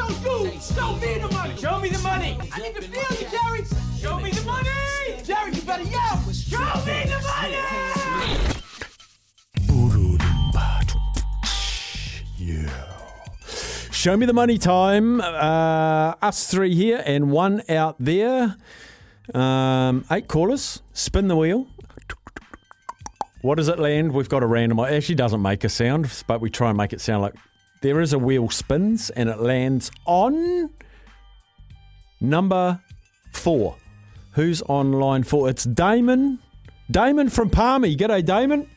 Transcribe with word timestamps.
Not, 0.00 0.10
not 0.10 0.22
show 0.22 0.44
you. 0.44 0.60
Show 0.60 0.96
me 0.96 1.18
the 1.18 1.28
money. 1.32 1.56
Show 1.56 1.78
me 1.78 1.88
the 1.90 1.98
money. 1.98 2.38
I 2.52 2.58
need 2.60 2.74
to 2.76 2.82
feel 2.82 3.18
you, 3.18 3.26
Jerry. 3.30 3.64
Show 3.98 4.18
me 4.20 4.30
the 4.30 4.42
money. 4.42 4.70
Jerry, 5.24 5.52
you 5.52 5.62
better 5.62 5.82
yell. 5.82 6.16
Show 6.32 6.58
me 6.86 7.04
the 7.04 7.20
money. 7.22 7.56
Yeah. 12.38 12.86
Show 13.90 14.16
me 14.16 14.24
the 14.24 14.32
money 14.32 14.56
time. 14.56 15.20
Uh, 15.20 16.14
us 16.22 16.50
three 16.50 16.74
here 16.74 17.02
and 17.04 17.30
one 17.30 17.62
out 17.68 17.96
there. 17.98 18.56
Um, 19.34 20.06
eight 20.10 20.26
callers. 20.26 20.82
Spin 20.94 21.28
the 21.28 21.36
wheel. 21.36 21.66
What 23.42 23.56
does 23.56 23.68
it 23.68 23.78
land? 23.78 24.12
We've 24.12 24.28
got 24.28 24.42
a 24.42 24.46
random. 24.46 24.78
It 24.78 24.92
actually 24.92 25.14
doesn't 25.16 25.42
make 25.42 25.64
a 25.64 25.68
sound, 25.68 26.10
but 26.26 26.40
we 26.40 26.48
try 26.48 26.70
and 26.70 26.78
make 26.78 26.92
it 26.94 27.00
sound 27.00 27.22
like 27.22 27.34
there 27.80 28.00
is 28.00 28.12
a 28.12 28.18
wheel 28.18 28.50
spins 28.50 29.10
and 29.10 29.28
it 29.28 29.40
lands 29.40 29.90
on 30.04 30.70
number 32.20 32.80
four. 33.32 33.76
Who's 34.32 34.62
on 34.62 34.92
line 34.92 35.22
four? 35.22 35.48
It's 35.48 35.64
Damon. 35.64 36.38
Damon 36.90 37.28
from 37.28 37.50
Palmy. 37.50 37.96
G'day, 37.96 38.24
Damon. 38.24 38.68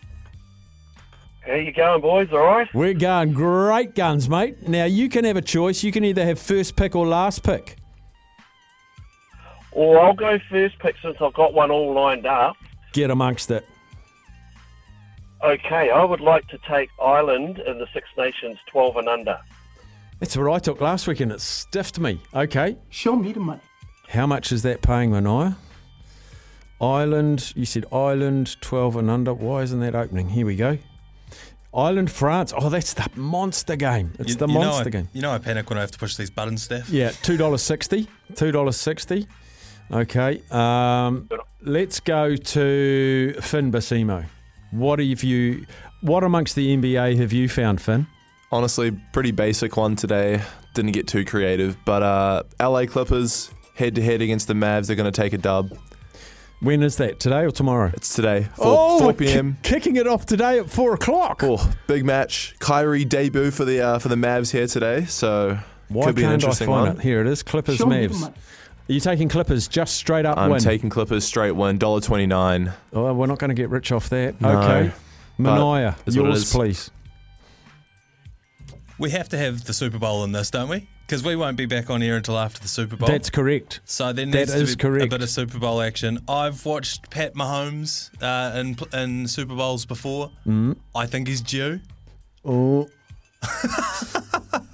How 1.45 1.55
you 1.55 1.73
going, 1.73 2.02
boys? 2.02 2.30
All 2.31 2.39
right? 2.39 2.67
We're 2.73 2.94
going 2.94 3.33
great 3.33 3.95
guns, 3.95 4.30
mate. 4.30 4.67
Now 4.67 4.86
you 4.86 5.09
can 5.09 5.25
have 5.25 5.35
a 5.35 5.41
choice. 5.41 5.83
You 5.83 5.91
can 5.91 6.06
either 6.06 6.23
have 6.23 6.39
first 6.39 6.75
pick 6.75 6.95
or 6.95 7.06
last 7.06 7.44
pick. 7.44 7.75
Well, 9.75 10.00
I'll 10.00 10.13
go 10.13 10.39
first 10.50 10.80
pick 10.80 10.95
since 11.02 11.17
I've 11.19 11.33
got 11.33 11.53
one 11.53 11.72
all 11.72 11.94
lined 11.94 12.25
up. 12.25 12.56
Get 12.94 13.11
amongst 13.11 13.52
it. 13.52 13.66
Okay, 15.44 15.89
I 15.89 16.03
would 16.03 16.22
like 16.22 16.47
to 16.49 16.58
take 16.69 16.89
Ireland 17.02 17.59
in 17.59 17.77
the 17.77 17.88
Six 17.94 18.08
Nations 18.17 18.58
12 18.67 18.97
and 18.97 19.09
under. 19.09 19.38
That's 20.19 20.38
what 20.38 20.50
I 20.52 20.59
took 20.59 20.80
last 20.80 21.05
week 21.08 21.19
and 21.19 21.31
it 21.33 21.41
stiffed 21.41 22.00
me. 22.00 22.22
Okay. 22.33 22.77
Show 22.89 23.16
me 23.17 23.33
the 23.33 23.41
money. 23.41 23.59
How 24.08 24.25
much 24.25 24.52
is 24.53 24.61
that 24.63 24.81
paying, 24.81 25.11
Manaia? 25.11 25.55
Ireland, 26.80 27.52
you 27.55 27.66
said 27.66 27.85
Ireland, 27.91 28.55
12 28.61 28.95
and 28.97 29.09
under. 29.09 29.33
Why 29.33 29.63
isn't 29.63 29.80
that 29.81 29.95
opening? 29.95 30.30
Here 30.30 30.45
we 30.45 30.55
go. 30.55 30.77
Ireland, 31.75 32.11
France. 32.11 32.53
Oh, 32.55 32.69
that's 32.69 32.94
the 32.94 33.09
monster 33.16 33.75
game. 33.75 34.13
It's 34.19 34.30
You- 34.31 34.35
the 34.35 34.47
you 34.47 34.53
monster 34.53 34.88
I- 34.88 34.91
game. 34.91 35.09
You 35.13 35.22
know 35.23 35.31
I 35.31 35.39
panic 35.39 35.69
when 35.69 35.78
I 35.78 35.81
have 35.81 35.91
to 35.91 35.97
push 35.97 36.16
these 36.16 36.30
buttons, 36.30 36.63
Steph. 36.63 36.89
Yeah, 36.89 37.09
two 37.22 37.35
dollars 37.35 37.63
sixty. 37.63 38.07
Two 38.35 38.52
dollars 38.52 38.78
sixty. 38.78 39.28
Okay. 39.91 40.41
Um, 40.52 41.28
let's 41.61 42.00
go 42.00 42.35
to 42.35 43.33
Finn 43.41 43.72
Basimo. 43.72 44.25
What 44.73 44.99
have 44.99 45.23
you? 45.23 45.66
What 46.02 46.23
amongst 46.23 46.55
the 46.55 46.75
NBA 46.75 47.17
have 47.17 47.31
you 47.31 47.47
found, 47.47 47.79
Finn? 47.79 48.07
Honestly, 48.52 48.91
pretty 49.13 49.31
basic 49.31 49.77
one 49.77 49.95
today. 49.95 50.41
Didn't 50.73 50.91
get 50.91 51.07
too 51.07 51.23
creative, 51.25 51.77
but 51.85 52.02
uh, 52.03 52.43
LA 52.59 52.85
Clippers 52.85 53.51
head 53.75 53.95
to 53.95 54.01
head 54.01 54.21
against 54.21 54.47
the 54.47 54.53
Mavs. 54.53 54.88
They're 54.88 54.95
going 54.95 55.11
to 55.11 55.21
take 55.21 55.33
a 55.33 55.38
dub. 55.38 55.77
When 56.59 56.81
is 56.81 56.97
that? 56.97 57.19
Today 57.19 57.41
or 57.44 57.51
tomorrow? 57.51 57.91
It's 57.94 58.16
today, 58.16 58.44
4, 58.55 58.66
oh, 58.66 58.99
4 58.99 59.13
p.m. 59.13 59.57
ki- 59.63 59.69
kicking 59.73 59.95
it 59.97 60.07
off 60.07 60.25
today 60.25 60.59
at 60.59 60.69
four 60.69 60.94
o'clock. 60.94 61.41
Oh, 61.44 61.72
big 61.88 62.06
match. 62.06 62.56
Kyrie 62.59 63.03
debut 63.06 63.51
for 63.51 63.66
the 63.66 63.81
uh, 63.81 64.00
for 64.00 64.07
the 64.07 64.16
Mavs 64.16 64.51
here 64.51 64.66
today, 64.66 65.06
so 65.06 65.59
Why 65.89 66.06
could 66.06 66.16
be 66.16 66.23
an 66.23 66.29
can't 66.29 66.31
I 66.31 66.33
interesting 66.35 66.67
find 66.67 66.88
one. 66.88 66.97
it? 66.97 67.03
Here 67.03 67.22
it 67.22 67.28
is. 67.28 67.44
Clippers, 67.44 67.75
Show 67.78 67.85
me 67.85 68.07
Mavs. 68.07 68.33
Money. 68.88 68.94
Are 68.94 68.94
you 68.95 68.99
taking 68.99 69.29
Clippers 69.29 69.67
just 69.67 69.95
straight 69.95 70.25
up 70.25 70.38
I'm 70.38 70.51
win? 70.51 70.59
taking 70.59 70.89
Clippers 70.89 71.25
straight 71.25 71.51
win, 71.51 71.77
dollar 71.77 72.01
twenty 72.01 72.25
nine. 72.25 72.73
oh, 72.91 73.13
we're 73.13 73.27
not 73.27 73.39
going 73.39 73.49
to 73.49 73.55
get 73.55 73.69
rich 73.69 73.91
off 73.91 74.09
that. 74.09 74.39
No, 74.41 74.49
okay. 74.59 74.91
but 75.39 75.57
Manaia, 75.57 75.95
it's 76.05 76.17
what 76.17 76.25
it 76.25 76.29
yours, 76.29 76.51
please. 76.51 76.91
We 78.99 79.09
have 79.11 79.29
to 79.29 79.38
have 79.38 79.63
the 79.66 79.73
Super 79.73 79.97
Bowl 79.99 80.23
in 80.23 80.31
this, 80.31 80.51
don't 80.51 80.69
we? 80.69 80.88
Because 81.05 81.23
we 81.23 81.35
won't 81.35 81.57
be 81.57 81.66
back 81.66 81.89
on 81.89 82.01
air 82.01 82.16
until 82.16 82.38
after 82.38 82.61
the 82.61 82.67
Super 82.67 82.95
Bowl. 82.95 83.07
That's 83.07 83.29
correct. 83.29 83.81
so 83.85 84.13
there 84.13 84.25
that 84.25 84.31
needs 84.38 84.53
to 84.53 84.59
is 84.59 84.75
be 84.75 84.81
correct. 84.81 85.05
a 85.05 85.09
bit 85.09 85.21
of 85.21 85.29
Super 85.29 85.59
Bowl 85.59 85.81
action. 85.81 86.19
I've 86.27 86.65
watched 86.65 87.09
Pat 87.09 87.33
Mahomes 87.33 88.09
uh, 88.21 88.57
in, 88.57 88.77
in 88.97 89.27
Super 89.27 89.55
Bowls 89.55 89.85
before. 89.85 90.31
Mm. 90.47 90.77
I 90.95 91.05
think 91.07 91.27
he's 91.27 91.41
due. 91.41 91.79
Oh. 92.45 92.88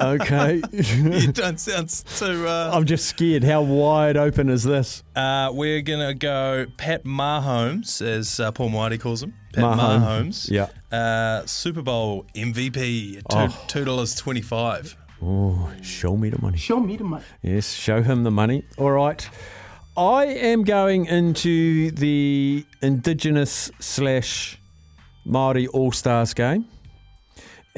okay. 0.01 0.61
you 0.71 1.31
don't 1.31 1.59
sound 1.59 1.89
too. 1.89 2.47
Uh, 2.47 2.71
I'm 2.73 2.85
just 2.85 3.05
scared. 3.05 3.43
How 3.43 3.61
wide 3.61 4.17
open 4.17 4.49
is 4.49 4.63
this? 4.63 5.03
uh, 5.15 5.51
we're 5.53 5.81
gonna 5.81 6.13
go 6.13 6.65
Pat 6.77 7.03
Mahomes, 7.05 8.01
as 8.01 8.39
uh, 8.39 8.51
Paul 8.51 8.69
Whitey 8.69 8.99
calls 8.99 9.23
him. 9.23 9.33
Pat 9.53 9.63
Mahomes. 9.63 10.47
Mahomes. 10.47 10.51
Yeah. 10.51 10.97
Uh, 10.97 11.45
Super 11.45 11.81
Bowl 11.81 12.25
MVP. 12.35 13.21
Oh. 13.31 13.47
Two 13.47 13.53
two 13.67 13.85
dollars 13.85 14.15
twenty 14.15 14.41
five. 14.41 14.95
Oh, 15.21 15.69
show 15.81 16.15
me 16.15 16.29
the 16.29 16.41
money. 16.41 16.57
Show 16.57 16.79
me 16.79 16.95
the 16.95 17.03
money. 17.03 17.25
Yes, 17.41 17.73
show 17.73 18.01
him 18.01 18.23
the 18.23 18.31
money. 18.31 18.63
All 18.77 18.91
right. 18.91 19.29
I 19.97 20.25
am 20.27 20.63
going 20.63 21.07
into 21.07 21.91
the 21.91 22.65
Indigenous 22.81 23.69
slash 23.79 24.57
Māori 25.27 25.67
All 25.73 25.91
Stars 25.91 26.33
game, 26.33 26.65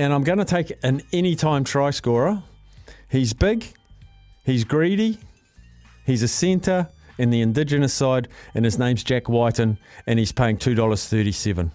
and 0.01 0.13
I'm 0.13 0.23
going 0.23 0.39
to 0.39 0.45
take 0.45 0.73
an 0.83 1.01
anytime 1.13 1.63
try 1.63 1.91
scorer. 1.91 2.41
He's 3.09 3.33
big, 3.33 3.65
he's 4.45 4.63
greedy, 4.63 5.17
he's 6.05 6.23
a 6.23 6.27
centre 6.27 6.87
in 7.17 7.29
the 7.29 7.41
Indigenous 7.41 7.93
side, 7.93 8.27
and 8.55 8.65
his 8.65 8.79
name's 8.79 9.03
Jack 9.03 9.29
Wighton, 9.29 9.77
and 10.07 10.17
he's 10.17 10.31
paying 10.31 10.57
two 10.57 10.73
dollars 10.75 11.07
thirty-seven. 11.07 11.71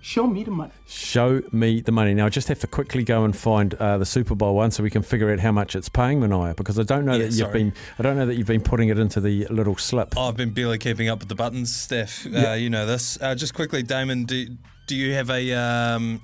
Show 0.00 0.26
me 0.26 0.44
the 0.44 0.50
money. 0.52 0.70
Show 0.86 1.42
me 1.52 1.80
the 1.80 1.90
money. 1.92 2.14
Now, 2.14 2.26
I 2.26 2.28
just 2.28 2.48
have 2.48 2.60
to 2.60 2.66
quickly 2.68 3.02
go 3.02 3.24
and 3.24 3.36
find 3.36 3.74
uh, 3.74 3.98
the 3.98 4.06
Super 4.06 4.34
Bowl 4.36 4.54
one 4.54 4.70
so 4.70 4.82
we 4.82 4.90
can 4.90 5.02
figure 5.02 5.30
out 5.32 5.40
how 5.40 5.50
much 5.52 5.74
it's 5.76 5.88
paying, 5.88 6.20
Manaia, 6.20 6.54
because 6.56 6.78
I 6.78 6.84
don't 6.84 7.04
know 7.04 7.12
Yeah, 7.12 7.18
that 7.18 7.24
you've 7.26 7.34
sorry. 7.34 7.52
been 7.64 7.72
I 7.98 8.02
don't 8.02 8.16
know 8.16 8.24
that 8.26 8.36
you've 8.36 8.46
been 8.46 8.60
putting 8.62 8.88
it 8.88 8.98
into 8.98 9.20
the 9.20 9.46
little 9.50 9.76
slip. 9.76 10.16
I've 10.16 10.36
been 10.36 10.50
barely 10.50 10.78
keeping 10.78 11.08
up 11.08 11.18
with 11.18 11.28
the 11.28 11.34
buttons, 11.34 11.74
Steph. 11.74 12.26
Uh, 12.26 12.30
Yeah. 12.30 12.54
You 12.54 12.70
know 12.70 12.86
this. 12.86 13.18
Uh, 13.20 13.34
just 13.34 13.54
quickly, 13.54 13.82
Damon, 13.82 14.24
do, 14.24 14.46
do 14.86 14.96
you 14.96 15.14
have 15.14 15.30
a. 15.30 15.52
Um, 15.52 16.22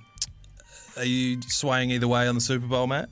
are 0.96 1.04
you 1.04 1.40
swaying 1.42 1.90
either 1.90 2.08
way 2.08 2.26
on 2.28 2.34
the 2.34 2.40
Super 2.40 2.66
Bowl, 2.66 2.86
Matt? 2.86 3.08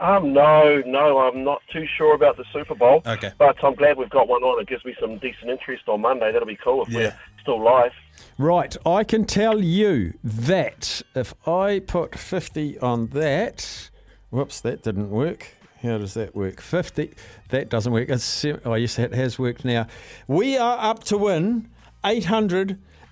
Um, 0.00 0.32
no, 0.32 0.80
no, 0.86 1.18
I'm 1.18 1.42
not 1.42 1.60
too 1.72 1.84
sure 1.96 2.14
about 2.14 2.36
the 2.36 2.44
Super 2.52 2.74
Bowl. 2.76 3.02
Okay. 3.04 3.32
But 3.36 3.62
I'm 3.64 3.74
glad 3.74 3.96
we've 3.96 4.08
got 4.10 4.28
one 4.28 4.42
on. 4.44 4.60
It 4.62 4.68
gives 4.68 4.84
me 4.84 4.94
some 5.00 5.18
decent 5.18 5.50
interest 5.50 5.88
on 5.88 6.00
Monday. 6.02 6.30
That'll 6.30 6.46
be 6.46 6.54
cool 6.62 6.82
if 6.84 6.88
Yeah. 6.90 6.98
we're 6.98 7.14
still 7.42 7.60
live. 7.62 7.92
Right, 8.36 8.76
I 8.86 9.02
can 9.02 9.24
tell 9.24 9.60
you 9.62 10.14
that 10.22 11.02
if 11.16 11.34
I 11.48 11.80
put 11.80 12.16
50 12.16 12.78
on 12.78 13.08
that, 13.08 13.90
whoops, 14.30 14.60
that 14.60 14.82
didn't 14.84 15.10
work. 15.10 15.54
How 15.82 15.98
does 15.98 16.14
that 16.14 16.34
work? 16.34 16.60
50, 16.60 17.14
that 17.50 17.68
doesn't 17.68 17.92
work. 17.92 18.08
It's, 18.08 18.44
oh, 18.64 18.74
yes, 18.74 18.98
it 19.00 19.14
has 19.14 19.38
worked 19.38 19.64
now. 19.64 19.86
We 20.28 20.56
are 20.56 20.78
up 20.78 21.02
to 21.04 21.18
win 21.18 21.68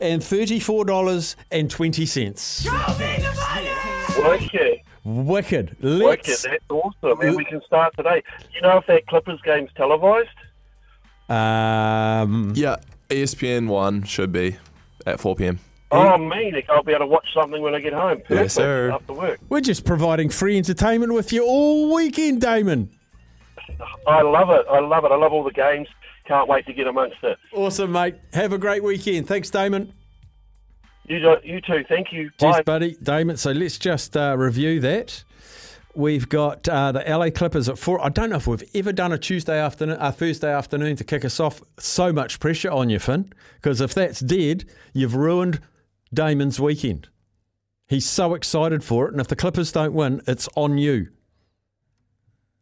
$834.20. 0.00 2.62
Show 2.62 2.70
me 2.98 3.16
the 3.22 3.32
money. 3.34 3.70
Okay. 4.46 4.82
Wicked. 5.04 5.76
Wicked. 5.80 5.82
Let's. 5.82 6.42
That's 6.42 6.64
awesome. 6.68 7.20
And 7.20 7.36
we 7.36 7.44
can 7.44 7.62
start 7.62 7.94
today. 7.96 8.22
You 8.54 8.60
know 8.62 8.78
if 8.78 8.86
that 8.86 9.06
Clippers 9.06 9.40
game's 9.42 9.70
televised? 9.76 10.28
Um, 11.28 12.52
Yeah, 12.56 12.76
ESPN 13.08 13.68
one 13.68 14.02
should 14.04 14.32
be 14.32 14.56
at 15.06 15.20
four 15.20 15.36
p.m. 15.36 15.58
Oh, 15.92 16.18
mean. 16.18 16.60
I'll 16.68 16.82
be 16.82 16.90
able 16.92 17.04
to 17.04 17.06
watch 17.06 17.32
something 17.32 17.62
when 17.62 17.72
I 17.74 17.80
get 17.80 17.92
home. 17.92 18.16
Perfect. 18.18 18.30
Yes, 18.30 18.54
sir. 18.54 18.90
After 18.90 19.12
work. 19.12 19.38
we're 19.48 19.60
just 19.60 19.84
providing 19.84 20.28
free 20.30 20.58
entertainment 20.58 21.14
with 21.14 21.32
you 21.32 21.44
all 21.44 21.94
weekend, 21.94 22.40
Damon. 22.40 22.90
I 24.06 24.22
love 24.22 24.50
it. 24.50 24.66
I 24.68 24.80
love 24.80 25.04
it. 25.04 25.12
I 25.12 25.16
love 25.16 25.32
all 25.32 25.44
the 25.44 25.52
games. 25.52 25.86
Can't 26.26 26.48
wait 26.48 26.66
to 26.66 26.72
get 26.72 26.86
amongst 26.86 27.18
it. 27.22 27.38
Awesome, 27.52 27.92
mate. 27.92 28.16
Have 28.32 28.52
a 28.52 28.58
great 28.58 28.82
weekend. 28.82 29.28
Thanks, 29.28 29.48
Damon. 29.50 29.92
You, 31.08 31.20
do- 31.20 31.36
you 31.44 31.60
too. 31.60 31.84
Thank 31.88 32.12
you. 32.12 32.30
Cheers, 32.40 32.56
Bye. 32.56 32.62
buddy. 32.62 32.96
Damon. 33.02 33.36
So 33.36 33.52
let's 33.52 33.78
just 33.78 34.16
uh, 34.16 34.36
review 34.36 34.80
that. 34.80 35.22
We've 35.94 36.28
got 36.28 36.68
uh, 36.68 36.92
the 36.92 37.04
LA 37.06 37.30
Clippers 37.30 37.68
at 37.68 37.78
four. 37.78 38.04
I 38.04 38.10
don't 38.10 38.28
know 38.28 38.36
if 38.36 38.46
we've 38.46 38.62
ever 38.74 38.92
done 38.92 39.12
a 39.12 39.18
Tuesday 39.18 39.58
afternoon, 39.58 39.96
a 40.00 40.12
Thursday 40.12 40.52
afternoon 40.52 40.96
to 40.96 41.04
kick 41.04 41.24
us 41.24 41.40
off. 41.40 41.62
So 41.78 42.12
much 42.12 42.38
pressure 42.38 42.70
on 42.70 42.90
you, 42.90 42.98
Finn, 42.98 43.32
because 43.54 43.80
if 43.80 43.94
that's 43.94 44.20
dead, 44.20 44.66
you've 44.92 45.14
ruined 45.14 45.60
Damon's 46.12 46.60
weekend. 46.60 47.08
He's 47.88 48.04
so 48.06 48.34
excited 48.34 48.84
for 48.84 49.06
it, 49.06 49.12
and 49.12 49.20
if 49.20 49.28
the 49.28 49.36
Clippers 49.36 49.72
don't 49.72 49.94
win, 49.94 50.20
it's 50.26 50.48
on 50.54 50.76
you. 50.76 51.08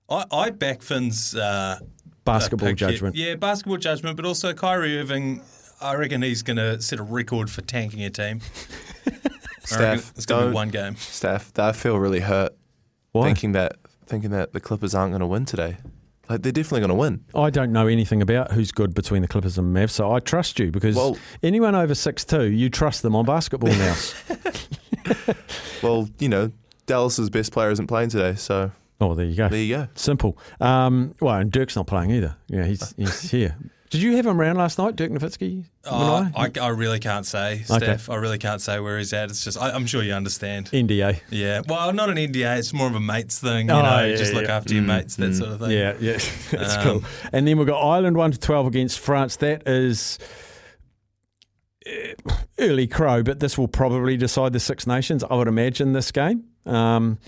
I, 0.08 0.24
I 0.30 0.50
back 0.50 0.82
Finn's 0.82 1.34
uh, 1.34 1.80
Basketball 2.24 2.72
judgment. 2.72 3.16
Yeah, 3.16 3.34
basketball 3.36 3.76
judgment, 3.76 4.16
but 4.16 4.24
also 4.24 4.52
Kyrie 4.54 4.98
Irving. 4.98 5.42
I 5.80 5.94
reckon 5.96 6.22
he's 6.22 6.42
going 6.42 6.56
to 6.56 6.80
set 6.80 6.98
a 6.98 7.02
record 7.02 7.50
for 7.50 7.60
tanking 7.60 8.02
a 8.04 8.10
team. 8.10 8.40
I 9.06 9.10
reckon 9.10 9.30
Steph, 9.64 10.12
it's 10.16 10.26
going 10.26 10.44
to 10.44 10.48
be 10.50 10.54
one 10.54 10.68
game. 10.68 10.96
Steph, 10.96 11.58
I 11.58 11.72
feel 11.72 11.98
really 11.98 12.20
hurt 12.20 12.54
Why? 13.12 13.26
thinking 13.26 13.52
that 13.52 13.76
thinking 14.06 14.30
that 14.30 14.52
the 14.52 14.60
Clippers 14.60 14.94
aren't 14.94 15.12
going 15.12 15.20
to 15.20 15.26
win 15.26 15.44
today. 15.44 15.78
Like 16.28 16.42
they're 16.42 16.52
definitely 16.52 16.80
going 16.80 16.88
to 16.90 16.94
win. 16.94 17.24
I 17.34 17.50
don't 17.50 17.72
know 17.72 17.86
anything 17.86 18.22
about 18.22 18.52
who's 18.52 18.72
good 18.72 18.94
between 18.94 19.20
the 19.22 19.28
Clippers 19.28 19.58
and 19.58 19.74
Mavs, 19.76 19.90
so 19.90 20.12
I 20.12 20.20
trust 20.20 20.58
you 20.58 20.70
because 20.70 20.96
Well- 20.96 21.18
anyone 21.42 21.74
over 21.74 21.94
six 21.94 22.24
two, 22.24 22.44
you 22.44 22.70
trust 22.70 23.02
them 23.02 23.14
on 23.16 23.24
basketball 23.26 23.70
now. 23.74 23.94
Well, 25.82 26.08
you 26.18 26.28
know, 26.30 26.50
Dallas's 26.86 27.28
best 27.30 27.52
player 27.52 27.70
isn't 27.70 27.86
playing 27.88 28.08
today, 28.10 28.34
so 28.36 28.70
oh, 29.00 29.14
there 29.14 29.26
you 29.26 29.34
go. 29.36 29.48
there 29.48 29.58
you 29.60 29.76
go. 29.76 29.88
Simple. 29.94 30.38
Um, 30.60 31.14
well, 31.20 31.34
and 31.36 31.50
Dirk's 31.50 31.76
not 31.76 31.86
playing 31.86 32.10
either. 32.10 32.36
Yeah, 32.48 32.64
he's 32.64 32.94
he's 32.96 33.30
here. 33.30 33.56
Did 33.90 34.02
you 34.02 34.16
have 34.16 34.26
him 34.26 34.40
around 34.40 34.56
last 34.56 34.76
night, 34.76 34.96
Dirk 34.96 35.12
Nowitzki? 35.12 35.66
Oh, 35.84 36.28
Manai? 36.34 36.58
I, 36.58 36.64
I 36.64 36.68
really 36.70 36.98
can't 36.98 37.24
say, 37.24 37.62
Steph. 37.64 38.10
I 38.10 38.16
really 38.16 38.38
can't 38.38 38.60
say 38.60 38.80
where 38.80 38.98
he's 38.98 39.12
at. 39.12 39.30
It's 39.30 39.44
just, 39.44 39.56
I, 39.56 39.70
I'm 39.70 39.86
sure 39.86 40.02
you 40.02 40.14
understand. 40.14 40.66
NDA. 40.72 41.20
Yeah. 41.30 41.60
Well, 41.68 41.92
not 41.92 42.10
an 42.10 42.16
NDA. 42.16 42.58
It's 42.58 42.72
more 42.72 42.88
of 42.88 42.96
a 42.96 43.00
mates 43.00 43.38
thing. 43.38 43.68
You 43.68 43.74
Oh, 43.74 43.82
know, 43.82 44.04
yeah, 44.04 44.16
just 44.16 44.34
look 44.34 44.46
yeah. 44.46 44.56
after 44.56 44.74
your 44.74 44.82
mates, 44.82 45.14
that 45.16 45.34
sort 45.36 45.50
of 45.50 45.60
thing. 45.60 45.70
Yeah, 45.70 45.94
yeah, 46.00 46.18
that's 46.50 46.76
Um, 46.78 46.82
cool. 46.82 47.04
And 47.32 47.46
then 47.46 47.56
we've 47.56 47.68
got 47.68 47.78
Ireland 47.78 48.16
one 48.16 48.32
to 48.32 48.38
twelve 48.40 48.66
against 48.66 48.98
France. 48.98 49.36
That 49.36 49.62
is 49.68 50.18
uh, 51.86 52.32
early 52.58 52.88
crow, 52.88 53.22
but 53.22 53.38
this 53.38 53.56
will 53.56 53.68
probably 53.68 54.16
decide 54.16 54.52
the 54.54 54.60
Six 54.60 54.88
Nations. 54.88 55.22
I 55.22 55.34
would 55.34 55.46
imagine 55.48 55.92
this 55.92 56.10
game. 56.10 56.44
Um, 56.66 57.18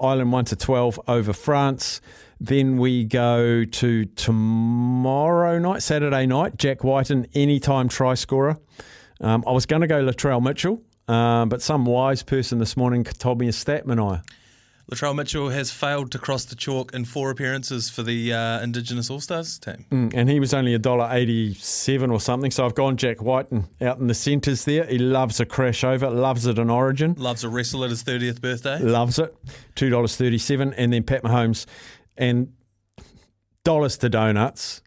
Ireland 0.00 0.32
one 0.32 0.44
to 0.46 0.56
twelve 0.56 0.98
over 1.06 1.32
France. 1.32 2.00
Then 2.40 2.78
we 2.78 3.04
go 3.04 3.64
to 3.64 4.04
tomorrow 4.06 5.58
night, 5.58 5.82
Saturday 5.82 6.24
night. 6.24 6.56
Jack 6.56 6.82
Wighton, 6.82 7.26
anytime 7.34 7.88
try 7.88 8.14
scorer. 8.14 8.58
Um, 9.20 9.44
I 9.46 9.52
was 9.52 9.66
going 9.66 9.82
to 9.82 9.86
go 9.86 10.02
Latrell 10.02 10.42
Mitchell, 10.42 10.82
um, 11.06 11.50
but 11.50 11.60
some 11.60 11.84
wise 11.84 12.22
person 12.22 12.58
this 12.58 12.78
morning 12.78 13.04
told 13.04 13.38
me 13.38 13.48
a 13.48 13.52
stat, 13.52 13.86
Manai. 13.86 14.22
Latrell 14.90 15.14
Mitchell 15.14 15.50
has 15.50 15.70
failed 15.70 16.10
to 16.10 16.18
cross 16.18 16.44
the 16.44 16.56
chalk 16.56 16.92
in 16.92 17.04
four 17.04 17.30
appearances 17.30 17.88
for 17.88 18.02
the 18.02 18.32
uh, 18.32 18.60
Indigenous 18.60 19.08
All 19.08 19.20
Stars 19.20 19.58
team. 19.58 19.86
Mm, 19.90 20.12
and 20.14 20.28
he 20.28 20.40
was 20.40 20.52
only 20.52 20.74
a 20.74 20.78
dollar 20.78 21.08
eighty-seven 21.12 22.10
or 22.10 22.20
something. 22.20 22.50
So 22.50 22.66
I've 22.66 22.74
gone 22.74 22.96
Jack 22.96 23.22
Wighton 23.22 23.68
out 23.80 23.98
in 23.98 24.08
the 24.08 24.14
centres 24.14 24.64
there. 24.64 24.84
He 24.86 24.98
loves 24.98 25.38
a 25.38 25.46
crash 25.46 25.84
over, 25.84 26.10
loves 26.10 26.46
it 26.46 26.58
in 26.58 26.68
Origin, 26.70 27.14
Loves 27.16 27.44
a 27.44 27.48
wrestle 27.48 27.84
at 27.84 27.90
his 27.90 28.02
30th 28.02 28.40
birthday. 28.40 28.78
loves 28.80 29.18
it. 29.18 29.34
Two 29.76 29.90
dollars 29.90 30.16
thirty-seven, 30.16 30.74
and 30.74 30.92
then 30.92 31.04
Pat 31.04 31.22
Mahomes 31.22 31.66
and 32.16 32.52
dollars 33.64 33.96
to 33.98 34.08
donuts. 34.08 34.82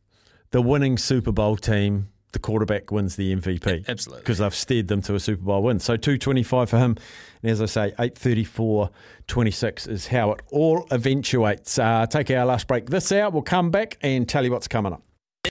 The 0.52 0.62
winning 0.62 0.98
Super 1.00 1.32
Bowl 1.32 1.58
team, 1.58 2.10
the 2.34 2.40
quarterback 2.40 2.92
wins 2.92 3.16
the 3.16 3.34
MVP. 3.36 3.88
Absolutely. 3.88 4.22
because 4.22 4.40
they've 4.40 4.54
steered 4.54 4.88
them 4.90 5.02
to 5.04 5.16
a 5.16 5.20
Super 5.20 5.44
Bowl 5.44 5.64
win. 5.64 5.80
So 5.80 5.96
two 5.96 6.18
twenty-five 6.18 6.70
for 6.70 6.78
him, 6.78 6.98
and 7.42 7.52
as 7.52 7.62
I 7.62 7.66
say, 7.66 7.94
eight 8.00 8.18
thirty-four. 8.18 8.90
26 9.28 9.88
is 9.88 10.08
how 10.08 10.34
it 10.34 10.42
all 10.52 10.86
eventuates. 10.92 11.80
Uh, 11.80 12.06
take 12.06 12.30
our 12.30 12.46
last 12.46 12.68
break 12.68 12.90
this 12.90 13.10
hour. 13.10 13.30
We'll 13.30 13.42
come 13.42 13.72
back 13.72 13.98
and 14.02 14.28
tell 14.28 14.44
you 14.44 14.52
what's 14.52 14.68
coming 14.68 14.92
up. 14.92 15.02